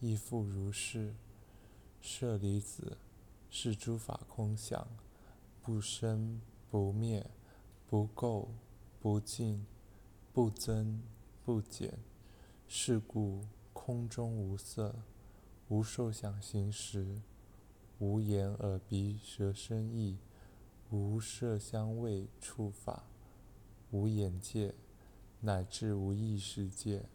[0.00, 1.14] 亦复如是。
[2.00, 2.98] 舍利子，
[3.48, 4.86] 是诸法空相，
[5.62, 6.38] 不生
[6.70, 7.30] 不灭，
[7.88, 8.48] 不垢
[9.00, 9.64] 不净，
[10.34, 11.00] 不增
[11.46, 11.98] 不减。
[12.68, 14.96] 是故空中无色，
[15.68, 17.22] 无受想行识，
[17.98, 20.18] 无眼耳鼻舌身意，
[20.90, 23.04] 无色香味触法，
[23.92, 24.74] 无眼界，
[25.40, 27.06] 乃至无意识界，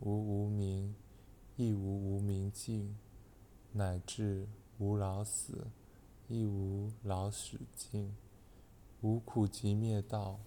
[0.00, 0.92] 无无明。
[1.58, 2.96] 亦无无明尽，
[3.72, 4.46] 乃至
[4.78, 5.66] 无老死，
[6.28, 8.14] 亦无老死尽，
[9.00, 10.38] 无苦集灭道，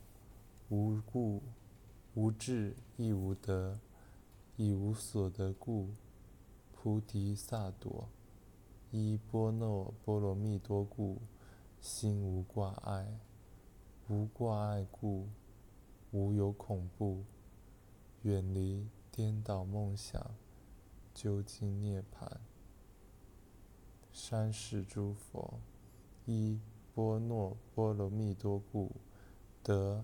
[0.70, 1.42] 无故
[2.14, 3.78] 无智亦无得，
[4.56, 5.90] 以无所得故，
[6.74, 8.06] 菩提萨埵
[8.92, 11.18] 依般若波罗蜜多故，
[11.82, 13.20] 心无挂碍，
[14.08, 15.28] 无挂碍故，
[16.12, 17.26] 无有恐怖，
[18.22, 20.26] 远离颠倒梦想。
[21.14, 22.30] 究竟涅槃。
[24.14, 25.60] 三世诸佛
[26.26, 26.60] 依
[26.94, 28.92] 般若波罗蜜多故，
[29.64, 30.04] 得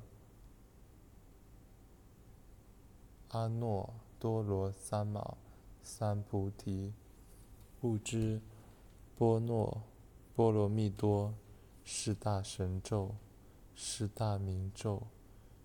[3.29, 5.35] 阿耨多罗三藐
[5.83, 6.93] 三菩提。
[7.79, 8.41] 不知
[9.17, 9.83] 般若
[10.35, 11.33] 波罗蜜多
[11.83, 13.15] 是大神咒，
[13.75, 15.03] 是大明咒，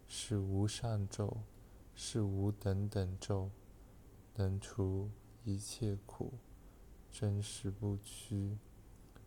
[0.08, 1.38] 是无上咒，
[1.94, 3.50] 是无等等咒，
[4.34, 5.08] 能除。
[5.44, 6.34] 一切苦，
[7.10, 8.56] 真实不屈，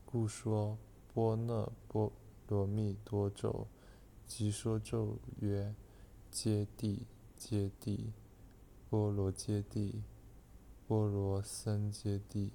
[0.06, 0.78] 故说
[1.14, 2.12] 般若波
[2.48, 3.68] 罗蜜多咒。
[4.26, 5.76] 即说咒曰：
[6.32, 7.02] 揭谛，
[7.38, 8.12] 揭谛，
[8.90, 10.02] 波罗揭谛，
[10.88, 12.50] 波罗僧揭谛，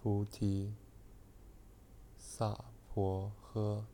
[0.00, 0.72] 菩提
[2.16, 3.84] 萨婆诃。